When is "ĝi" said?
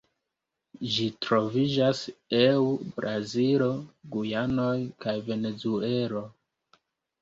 0.93-1.03